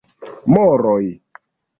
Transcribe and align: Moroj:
Moroj: 0.53 1.09